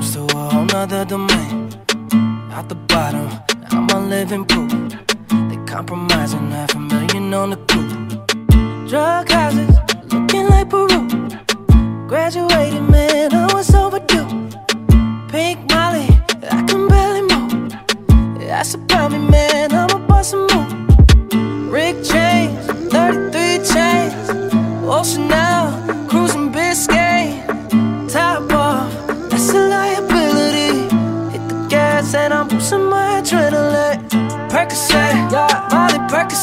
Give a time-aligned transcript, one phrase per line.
[0.00, 1.68] Stamps to a whole nother domain.
[2.52, 3.28] Out the bottom,
[3.70, 4.72] I'm a living proof.
[5.28, 8.88] They compromising half a million on the coupe.
[8.88, 9.76] Drug houses,
[10.12, 11.08] looking like Peru.
[12.08, 13.29] Graduated, man,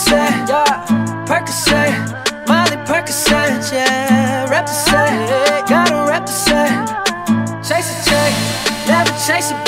[0.08, 6.88] Percocet, yeah, Percocet, Molly Percocet, yeah, represent, gotta represent.
[7.62, 9.67] Chase a check, never chase a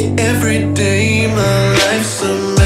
[0.00, 2.57] every day my life's a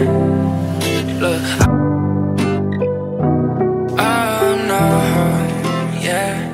[0.00, 1.42] Look.
[3.98, 6.48] Oh no, yeah.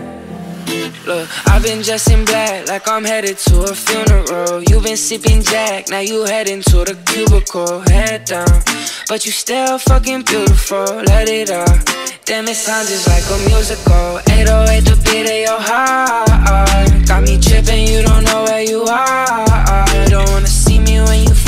[1.06, 4.64] Look, I've been dressed in black like I'm headed to a funeral.
[4.64, 7.82] You've been sipping Jack, now you heading to the cubicle.
[7.82, 8.62] Head down,
[9.08, 10.84] but you still fucking beautiful.
[11.06, 11.86] Let it out.
[12.24, 14.18] Damn, it sounds just like a musical.
[14.28, 17.06] 808 the beat of your heart.
[17.06, 19.86] Got me tripping, you don't know where you are.
[20.08, 20.48] Don't wanna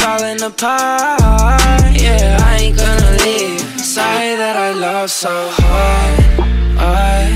[0.08, 1.82] falling apart.
[2.04, 3.60] Yeah, I ain't gonna leave.
[3.96, 6.14] Sorry that I love so hard.
[6.82, 7.32] hard.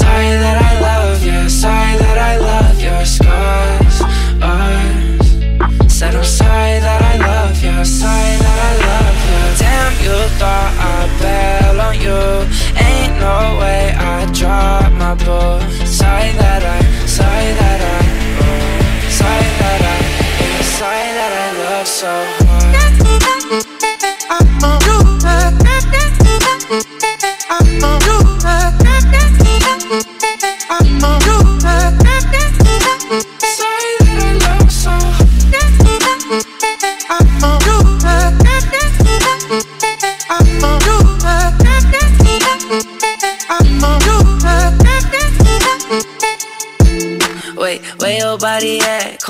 [0.00, 3.96] Sorry that I love you, sorry that I love your scars.
[4.52, 5.26] Ours.
[5.98, 9.42] Said I'm sorry that I love you, sorry that I love you.
[9.62, 12.22] Damn, you thought I'd bail on you.
[12.88, 13.82] Ain't no way
[14.14, 15.60] I drop my ball.
[16.00, 16.78] Sorry that I,
[17.18, 17.79] sorry that I,
[22.00, 22.39] so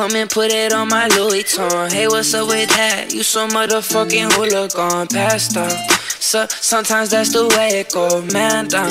[0.01, 1.93] come and put it on my Louis Vuitton.
[1.93, 3.13] Hey, what's up with that?
[3.13, 5.71] You so motherfucking hooligan, passed up.
[5.71, 5.89] Uh.
[6.19, 8.89] So sometimes that's the way it go, man down.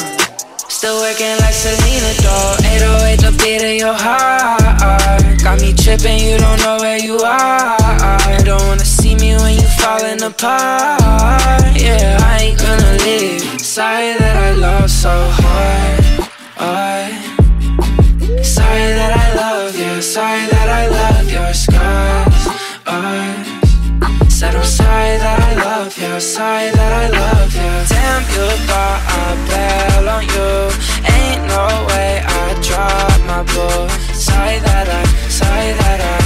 [0.69, 2.61] Still working like Selena, dog.
[2.61, 5.41] 808 the beat of your heart.
[5.41, 8.43] Got me tripping, you don't know where you are.
[8.45, 11.01] Don't wanna see me when you falling apart.
[11.73, 13.59] Yeah, I ain't gonna leave.
[13.59, 16.29] Sorry that I love so hard.
[16.59, 16.98] I,
[18.43, 20.01] sorry that I love you.
[20.01, 22.43] Sorry that I love your scars.
[22.85, 26.19] I said I'm sorry that I love you.
[26.19, 27.71] Sorry that I love you.
[27.91, 30.51] Damn, you thought I bail on you.
[31.15, 33.89] Ain't no way I drop my ball.
[34.13, 36.18] Sorry that I, sorry that I,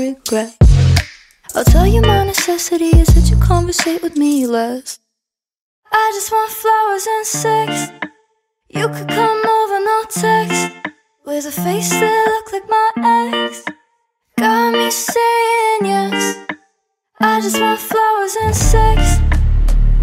[0.00, 0.56] regret.
[1.54, 4.98] I'll tell you my necessity is that you conversate with me less.
[5.92, 7.70] I just want flowers and sex.
[8.68, 10.60] You could come over, no text.
[11.26, 12.88] With a face that look like my
[13.44, 13.62] ex.
[14.38, 16.46] Got me saying yes.
[17.20, 19.00] I just want flowers and sex.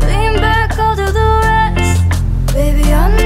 [0.02, 2.54] Lean back, I'll do the rest.
[2.54, 3.17] Baby, I know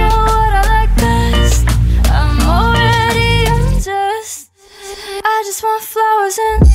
[5.52, 6.71] just want flowers and.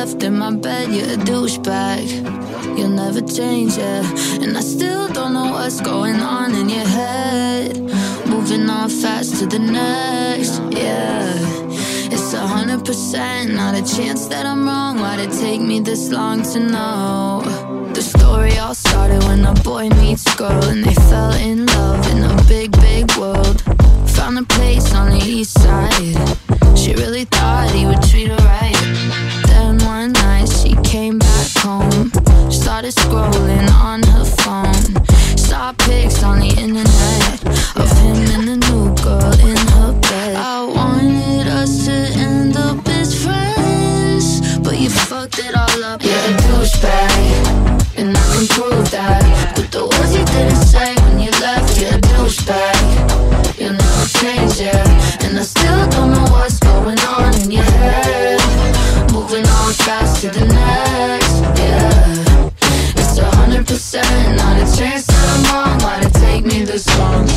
[0.00, 0.88] Left in my bed.
[0.90, 2.06] You're a douchebag,
[2.78, 4.02] you'll never change, yeah.
[4.42, 7.78] And I still don't know what's going on in your head.
[8.26, 11.34] Moving on fast to the next, yeah.
[12.14, 15.00] It's a hundred percent, not a chance that I'm wrong.
[15.00, 17.42] Why'd it take me this long to know?
[17.92, 22.02] The story all started when a boy meets a girl and they fell in love
[22.12, 23.58] in a big, big world.
[24.16, 26.18] Found a place on the east side.
[26.78, 29.39] She really thought he would treat her right.
[29.90, 32.12] One night she came back home.
[32.48, 34.86] Started scrolling on her phone.
[35.36, 37.44] Saw pics on the internet
[37.74, 40.36] of him and a new girl in her bed.
[40.36, 46.04] I wanted us to end up as friends, but you fucked it all up.
[46.04, 48.89] You're a douchebag, and I can prove
[66.72, 67.29] it take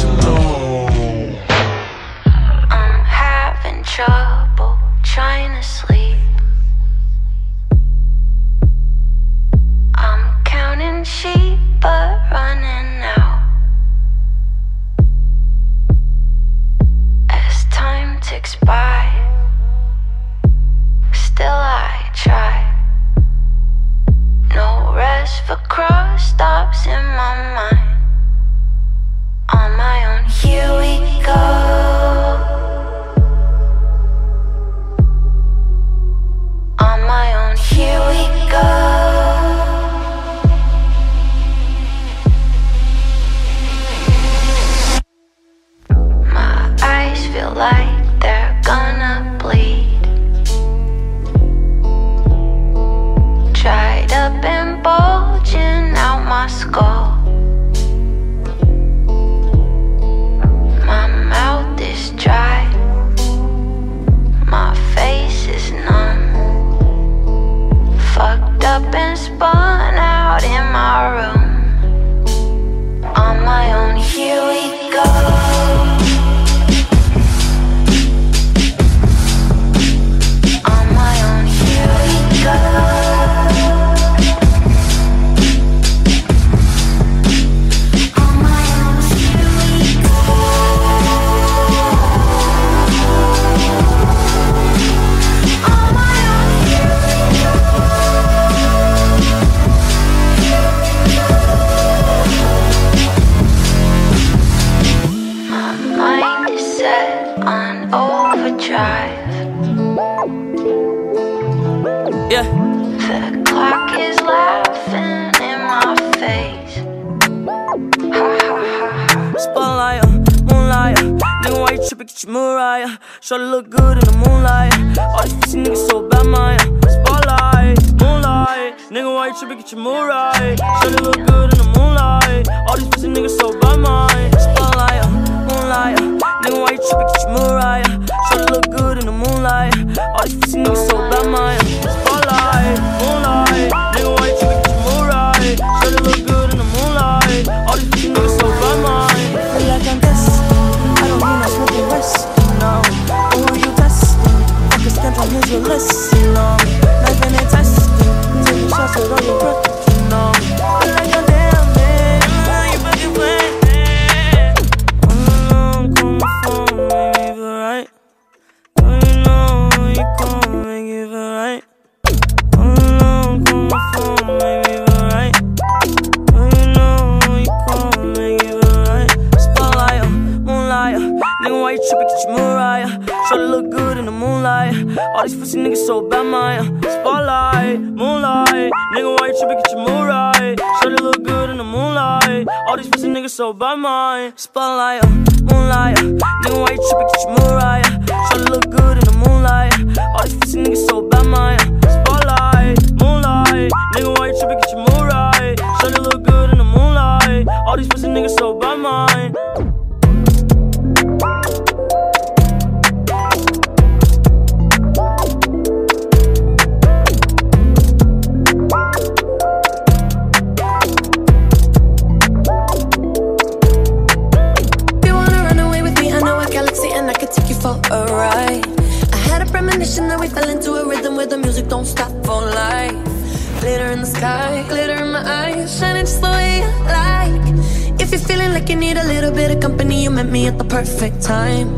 [240.84, 241.70] perfect time.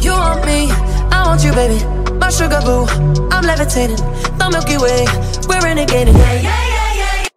[0.00, 0.68] You want me,
[1.12, 1.78] I want you, baby.
[2.18, 2.86] My sugar boo,
[3.30, 4.02] I'm levitating.
[4.38, 5.06] The Milky Way,
[5.48, 6.18] we're renegading.
[6.18, 7.28] Yeah, yeah, yeah, yeah.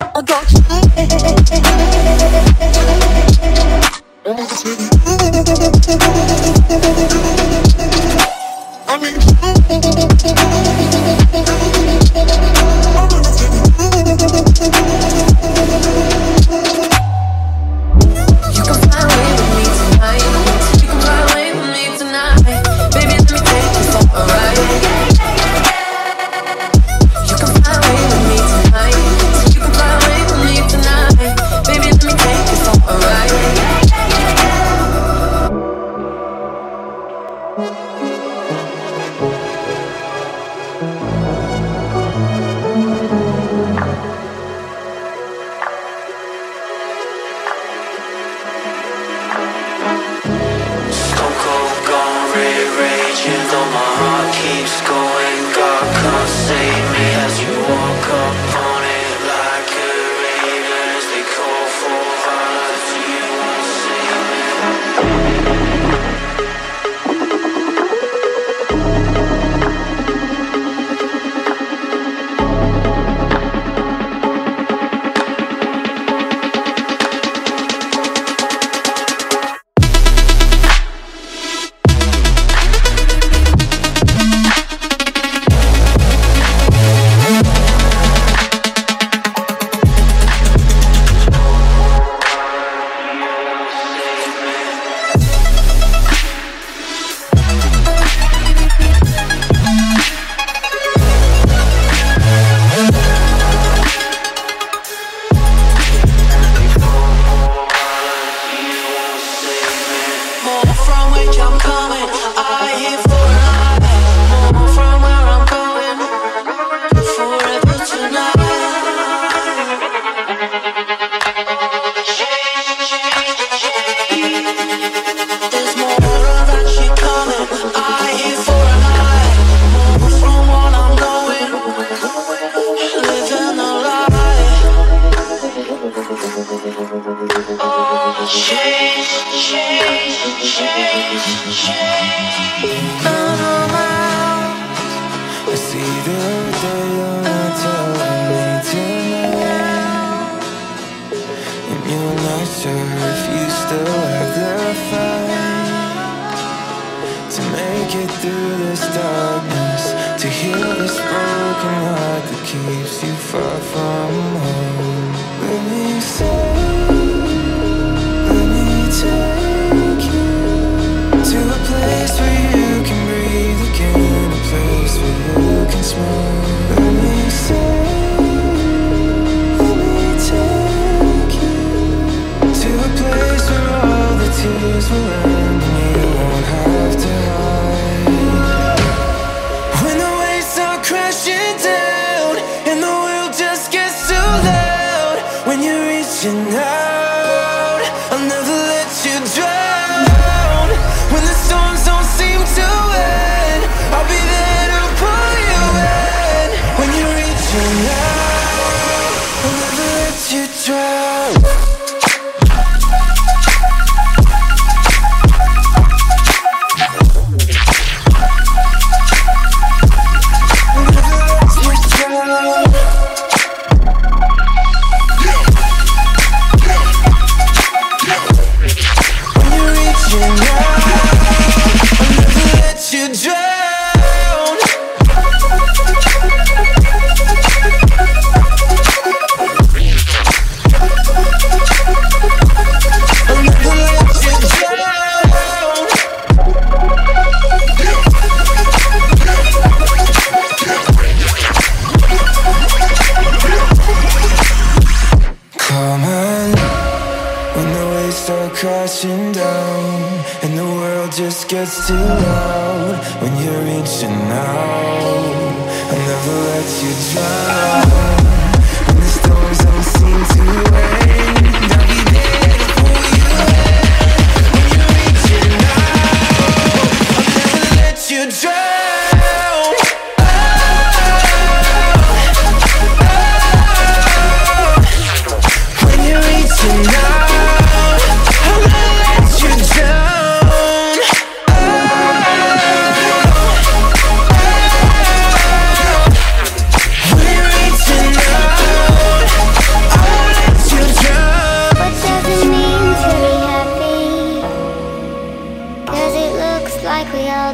[0.00, 0.16] yeah.
[0.16, 0.50] I got
[4.88, 4.91] you.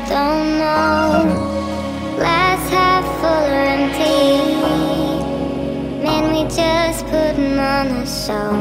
[0.09, 1.59] don't know.
[2.70, 4.29] Half full empty.
[6.05, 8.53] Man, we just putting on a show.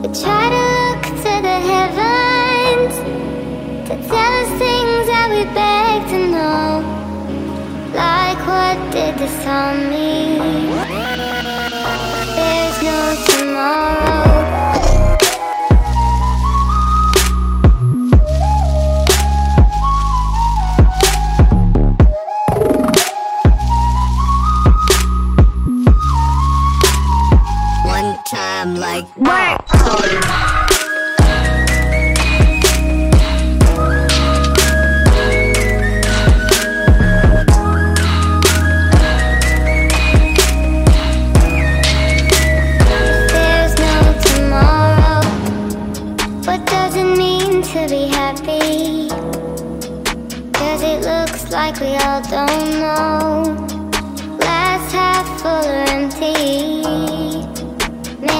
[0.00, 2.94] We try to look to the heavens
[3.88, 6.64] to tell us things that we beg to know.
[7.94, 10.38] Like, what did this tell me?
[12.36, 13.95] There's no tomorrow.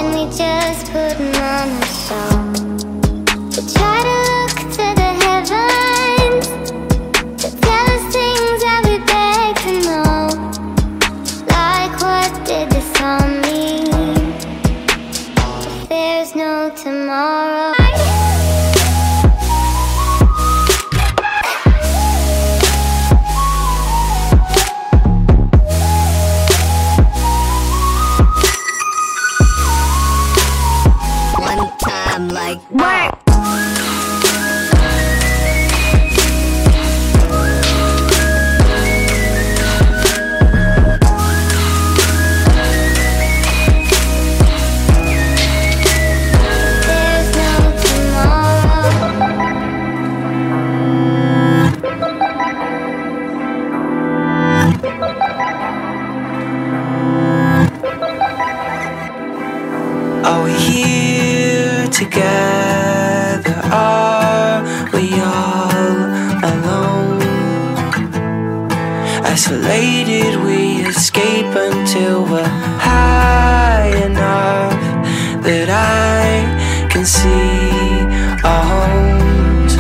[0.07, 2.46] only just putting on a show.
[69.39, 72.49] Isolated, we escape until we're
[72.81, 74.73] high enough
[75.45, 78.01] that I can see
[78.41, 79.77] our homes.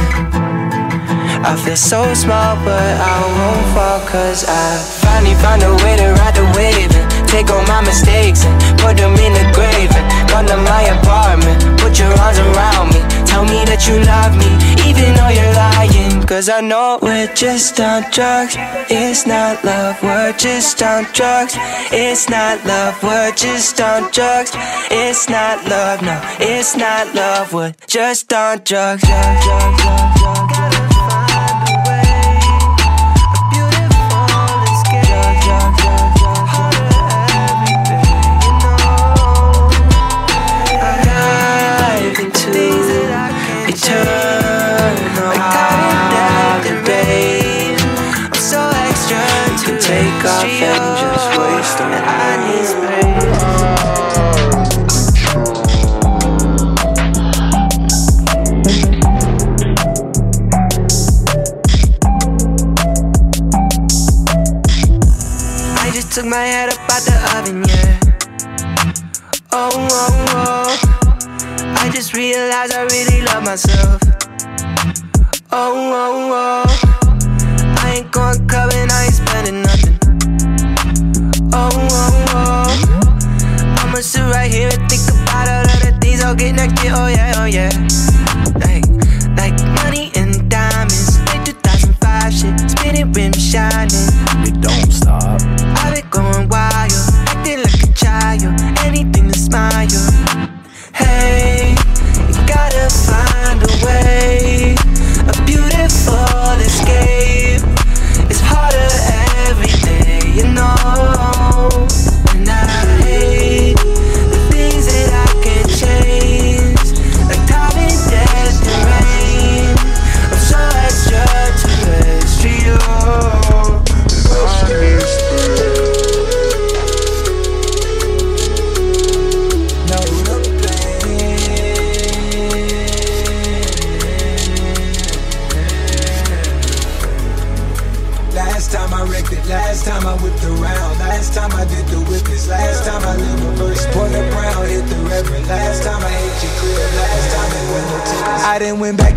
[1.41, 6.13] I feel so small, but I won't fall, cause I finally found a way to
[6.21, 10.29] ride the wave and take all my mistakes and put them in the grave and
[10.29, 11.81] come to my apartment.
[11.81, 16.23] Put your arms around me, tell me that you love me even though you're lying.
[16.27, 18.55] Cause I know we're just on drugs.
[18.91, 21.55] It's not love, we're just on drugs.
[21.93, 24.53] It's not love, we're just on drugs.
[24.91, 27.53] It's not love, no, it's not love.
[27.53, 30.56] We're just on drugs, drugs, drugs, drugs, drugs.
[66.37, 67.99] My head up out the oven, yeah.
[69.53, 70.69] Oh, oh, oh.
[71.81, 74.03] I just realized I really love myself.
[75.51, 75.73] Oh,
[76.03, 76.67] oh, oh.
[77.81, 79.97] I ain't going clubbing, I ain't spending nothing.
[81.55, 82.69] Oh, oh, oh.
[83.81, 86.93] I'ma sit right here and think about all of the things I'll get next year.
[86.95, 87.73] Oh, yeah, oh, yeah.
[88.61, 88.85] Like,
[89.41, 90.06] like money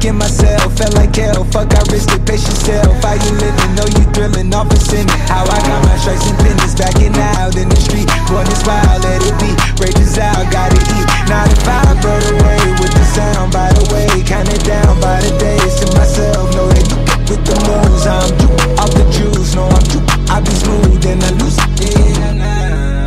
[0.05, 3.87] in myself, felt like hell, fuck I risked it, pace yourself, how you living, know
[3.97, 7.67] you thrilling, off a sinning, how I got my stripes and pennies, backing out in
[7.67, 11.99] the street, born this wild, let it be, rages out, gotta eat, now the vibe
[12.05, 16.47] rode away with the sound, by the way, counted down by the days to myself,
[16.55, 20.39] know they look with the moves, I'm juke off the juice, no I'm juke, I
[20.39, 22.59] be smooth and I loose, yeah, nah.
[22.79, 22.98] close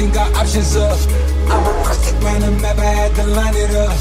[0.00, 0.96] think our options up.
[1.52, 3.92] I'm a perfect random map, I had to line it up.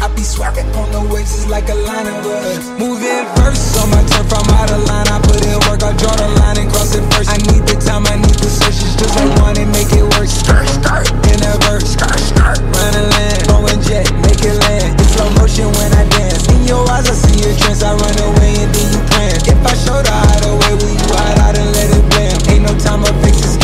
[0.00, 2.64] I be swerving on the waves, it's like a line of us.
[2.80, 5.08] Moving verse on my turf, I'm out of line.
[5.12, 7.28] I put in work, I draw the line and cross it first.
[7.28, 10.24] I need the time, I need the searches, just like one and make it work.
[10.24, 14.96] Skirt, skirt, in a verse, skirt, skirt, run and land, throwing jet, make it land.
[15.04, 16.48] It's slow motion when I dance.
[16.48, 17.84] In your eyes, I see your trance.
[17.84, 19.36] I run away and then you plan.
[19.36, 22.36] If I show the hideaway, will you hide out and let it blam?
[22.48, 23.61] Ain't no time for scams.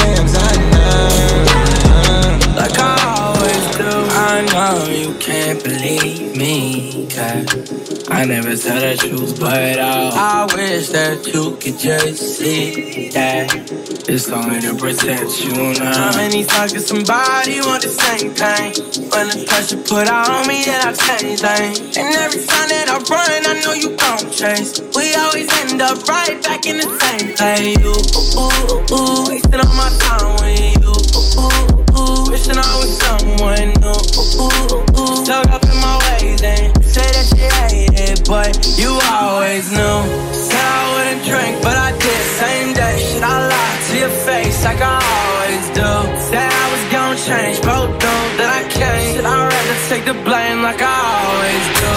[7.21, 13.51] I never tell the truth, but I, I wish that you could just see that
[14.09, 16.13] it's only to protect you now.
[16.13, 18.71] How many times can somebody want the same thing?
[19.11, 21.99] When the pressure put out on me, then I change things.
[21.99, 24.79] And every time that I run, I know you gon' chase.
[24.95, 27.75] We always end up right back in the same place.
[27.83, 27.99] You,
[28.39, 30.87] ooh, ooh, ooh, wasting all my time with you.
[30.87, 32.31] Ooh, ooh, ooh,
[39.59, 39.99] always knew.
[40.33, 42.23] Said I wouldn't drink, but I did.
[42.43, 45.91] Same day, shit I lied to your face like I always do.
[46.31, 49.03] Said I was gonna change, both know that I can't.
[49.15, 51.93] Shit, I'd rather take the blame like I always do,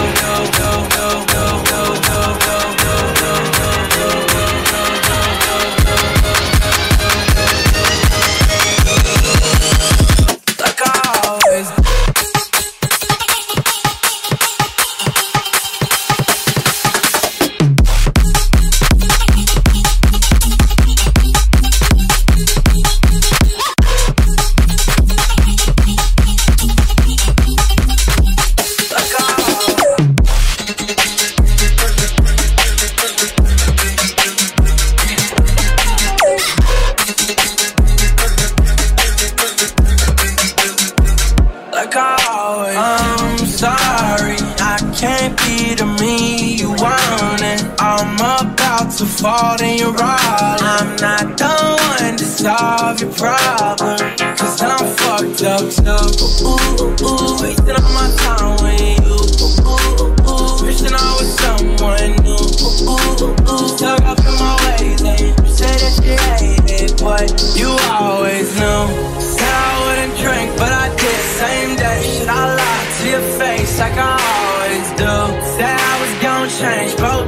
[48.71, 50.57] about to fall, then you're all.
[50.63, 51.51] I'm not the
[51.99, 53.99] one to solve your problem.
[54.37, 56.07] Cause I'm fucked up too.
[56.47, 59.11] Ooh, ooh, wasting all my time with you.
[59.11, 62.39] Ooh, ooh, ooh, wishing I was someone new.
[62.87, 66.91] Ooh, ooh, ooh, stuck up in my ways, and you say that you hate it,
[67.03, 67.27] but
[67.59, 68.83] you always knew.
[69.19, 71.21] Said I wouldn't drink, but I did.
[71.43, 75.13] Same day, should I lie to your face like I always do?
[75.59, 77.27] Said I was gonna change, both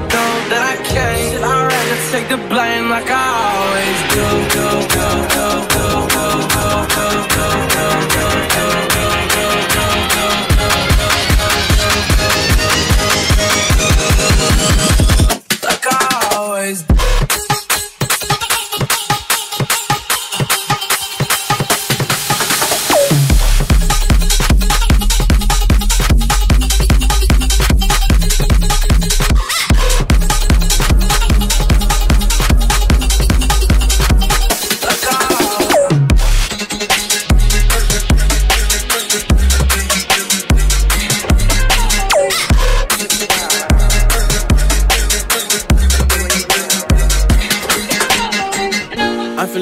[2.54, 5.33] Blame like I always do, do, do.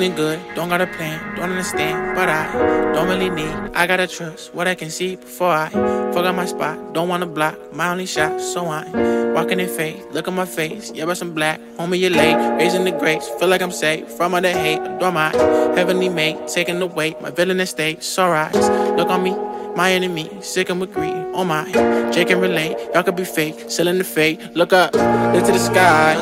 [0.01, 2.51] Feeling good, don't got a plan, don't understand, but I
[2.91, 3.53] don't really need.
[3.75, 6.93] I gotta trust what I can see before I up my spot.
[6.93, 10.03] Don't wanna block my only shot, so I'm walking in faith.
[10.11, 11.59] Look at my face, yeah, but some black.
[11.77, 13.29] Homie, you're late, raising the grapes.
[13.39, 14.79] Feel like I'm safe from all the hate.
[14.79, 15.29] Adore my
[15.77, 17.21] heavenly mate, taking the weight.
[17.21, 18.55] My villainous state, so rise.
[18.97, 19.31] Look on me,
[19.75, 21.15] my enemy, sick and with greed.
[21.33, 21.65] Oh my,
[22.11, 22.77] Jake can relate.
[22.93, 24.39] Y'all could be fake, selling the fake.
[24.53, 26.15] Look up, look to the sky,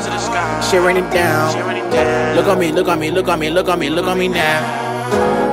[0.70, 2.36] shit raining down.
[2.36, 4.28] Look on me, look on me, look on me, look on me, look on me
[4.28, 4.89] now.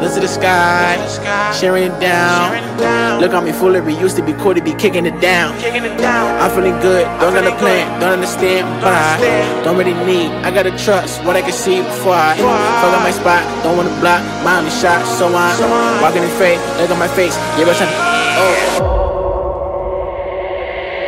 [0.01, 0.97] Look to the sky,
[1.53, 3.21] sharing it down.
[3.21, 5.55] Look on me, foolery used to be cool to be kicking it down.
[6.41, 9.19] I'm feeling good, don't got a plan, don't understand, but I
[9.65, 10.31] don't really need.
[10.45, 13.43] I gotta trust what I can see before I fuck up my spot.
[13.65, 16.61] Don't wanna block my only shot, so I'm walking in faith.
[16.79, 19.07] Look on my face, yeah, but oh.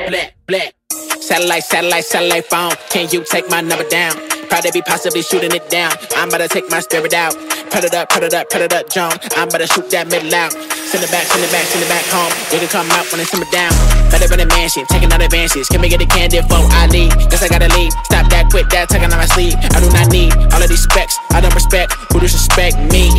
[0.09, 0.75] Black, black.
[1.21, 2.73] Satellite, satellite, satellite phone.
[2.89, 4.17] Can you take my number down?
[4.49, 5.93] Probably be possibly shooting it down.
[6.17, 7.37] I'm about to take my spirit out.
[7.70, 9.12] Put it up, put it up, put it up, John.
[9.37, 10.52] I'm about to shoot that middle out.
[10.52, 12.33] Send it back, send it back, send it back home.
[12.48, 13.70] You can come out when it's simmer down.
[14.09, 15.68] Better than a mansion, taking out advances.
[15.68, 17.12] Can we get a candy before I leave?
[17.28, 17.92] Guess I gotta leave.
[18.09, 19.54] Stop that, quit that, tugging on my sleeve.
[19.61, 21.20] I do not need all of these specs.
[21.31, 23.12] I don't respect who disrespect me.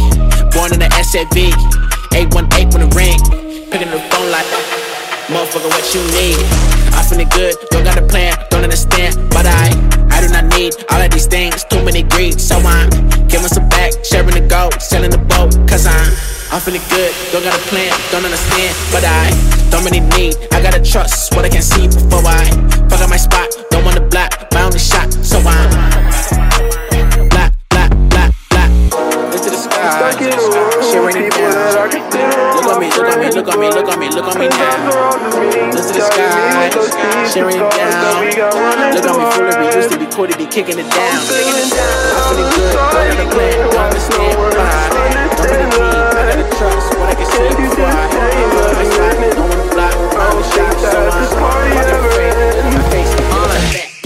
[0.49, 1.53] Born in the SAV,
[2.17, 3.21] 818 with a ring.
[3.69, 4.49] Picking the phone like,
[5.29, 6.78] motherfucker, what you need?
[7.09, 9.73] Feeling good, don't got a plan, don't understand, but I,
[10.11, 11.63] I do not need all of these things.
[11.63, 12.89] Too many greed, so I'm
[13.27, 16.13] giving some back, sharing the gold, selling the boat, cause I'm.
[16.51, 19.29] I'm feeling good, don't got a plan, don't understand, but I
[19.69, 20.35] don't really need.
[20.51, 22.45] I gotta trust what I can see before I
[22.89, 23.49] fuck up my spot.
[23.69, 25.69] Don't wanna block my only shot, so I'm
[27.29, 28.71] black, black, black, black
[29.33, 30.11] into the sky,
[30.91, 32.08] sharing it down.
[32.79, 35.11] Me, look on me, look on me, look on me, look on me now.
[35.11, 36.69] Look to the sky,
[37.27, 38.23] sharing down.
[38.95, 41.19] Look on me, foolery used to be cool to be kicking it down.
[41.19, 44.55] I'm feeling good, don't got a plan, don't understand why.
[45.35, 48.18] Don't really need, I gotta trust what I can see before I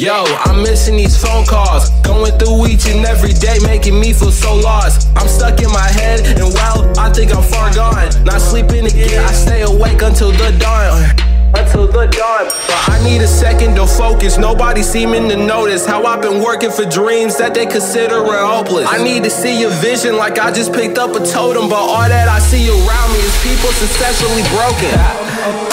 [0.04, 1.90] Yo, I'm missing these phone calls.
[2.04, 5.08] Going through each and every day, making me feel so lost.
[5.16, 8.12] I'm stuck in my head, and well, I think I'm far gone.
[8.26, 11.08] Not sleeping again, I stay awake until the dawn.
[11.56, 12.52] Until the dawn.
[12.68, 14.38] But I need a second to focus.
[14.38, 18.86] Nobody seeming to notice how I've been working for dreams that they consider hopeless.
[18.92, 21.70] I need to see your vision like I just picked up a totem.
[21.70, 24.92] But all that I see around me is people successfully broken.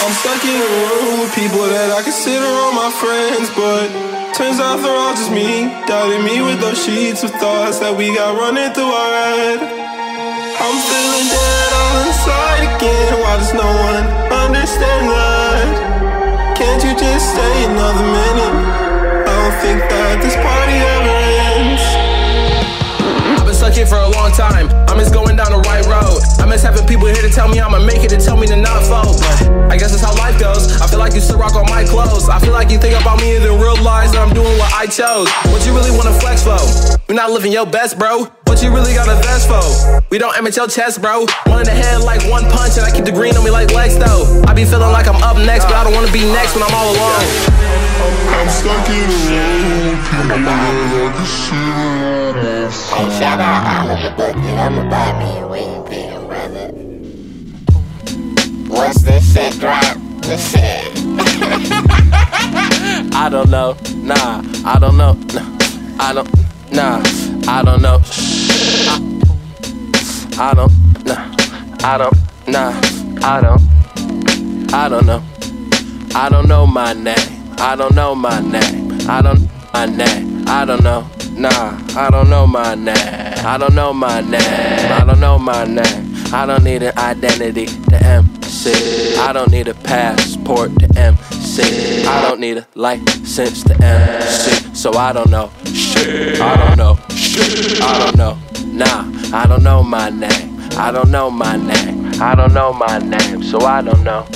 [0.07, 4.61] I'm stuck in a room with people that I consider all my friends, but turns
[4.61, 8.39] out they're all just me, doubting me with those sheets of thoughts that we got
[8.39, 9.59] running through our head.
[10.61, 13.13] I'm feeling dead all inside again.
[13.21, 14.07] Why does no one
[14.51, 16.57] understand that?
[16.57, 18.57] Can't you just stay another minute?
[19.25, 21.20] I don't think that this party ever
[23.71, 24.67] for a long time.
[24.91, 26.19] I'm just going down the right road.
[26.43, 28.57] I miss having people here to tell me I'ma make it and tell me to
[28.57, 29.23] not fold.
[29.23, 30.81] But I guess that's how life goes.
[30.83, 32.29] I feel like you still rock on my clothes.
[32.29, 34.87] I feel like you think about me and then realize that I'm doing what I
[34.87, 35.31] chose.
[35.55, 36.59] What you really wanna flex for?
[37.07, 38.27] You're not living your best, bro.
[38.51, 39.07] What you really got
[39.45, 40.03] a for?
[40.11, 41.27] We don't aim at your chest, bro.
[41.47, 43.71] One in the head like one punch, and I keep the green on me like
[43.73, 44.43] Lex, though.
[44.47, 46.75] I be feeling like I'm up next, but I don't wanna be next when I'm
[46.75, 47.25] all alone.
[48.35, 52.01] I'm stuck in a room with people that I consider
[52.71, 54.37] Hey, shout out Oliver Bucket.
[54.37, 56.73] I'ma buy me a wing pin, brother.
[58.69, 60.91] Once this shit drop, this shit.
[63.13, 65.59] I don't know, nah, I don't know, nah,
[65.99, 66.29] I don't,
[66.73, 67.03] nah,
[67.49, 68.01] I don't know.
[70.43, 70.73] I don't,
[71.05, 71.35] nah,
[71.85, 72.17] I don't,
[72.49, 72.73] nah,
[73.23, 75.23] I don't, I don't know.
[76.15, 80.65] I don't know my name, I don't know my name, I don't my name, I
[80.65, 81.09] don't know.
[81.33, 82.97] Nah, I don't know my name.
[82.97, 84.41] I don't know my name.
[84.43, 86.15] I don't know my name.
[86.33, 89.17] I don't need an identity to MC.
[89.17, 92.05] I don't need a passport to MC.
[92.05, 94.75] I don't need a license to MC.
[94.75, 96.41] So I don't know shit.
[96.41, 97.81] I don't know shit.
[97.81, 98.50] I don't know.
[98.73, 100.57] Nah, I don't know my name.
[100.79, 102.21] I don't know my name.
[102.23, 103.43] I don't know my name.
[103.43, 104.27] So I don't know.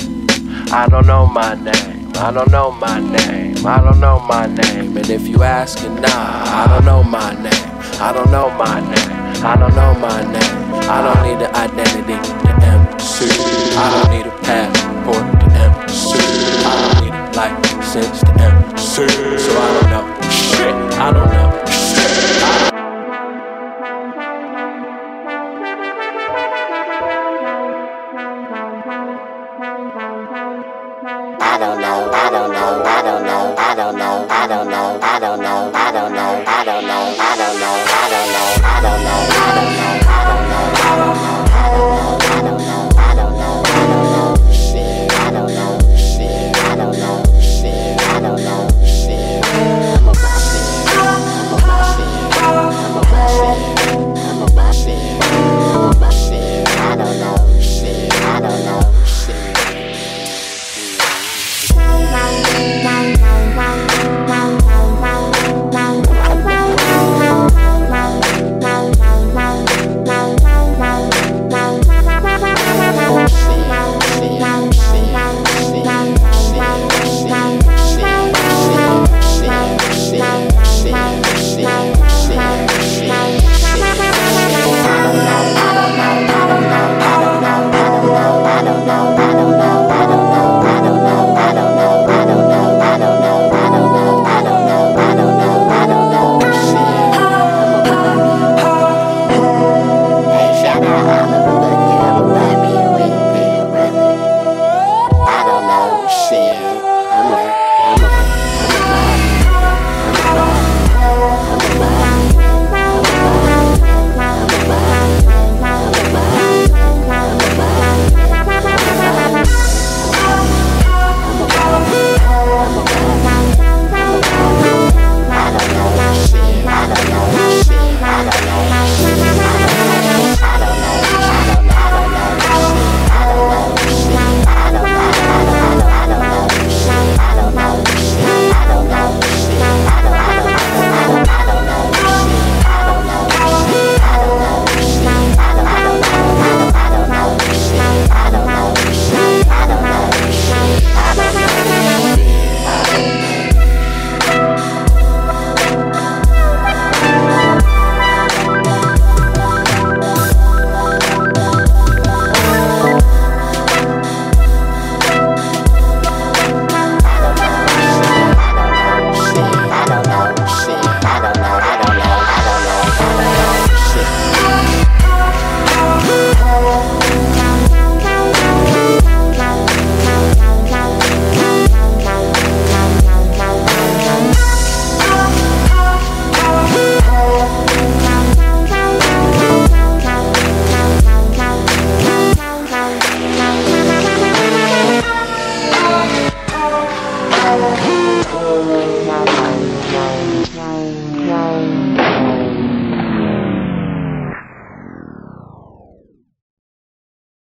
[0.71, 2.11] I don't know my name.
[2.15, 3.65] I don't know my name.
[3.65, 4.97] I don't know my name.
[4.97, 7.75] And if you asking, nah, I don't know my name.
[8.01, 9.25] I don't know my name.
[9.43, 10.73] I don't know my name.
[10.89, 13.25] I don't need an identity to MC.
[13.77, 16.19] I don't need a passport to MC.
[16.65, 19.07] I don't need a license to MC.
[19.39, 20.29] So I don't know.
[20.29, 21.65] Shit, I don't know.
[21.67, 22.64] Shit, I don't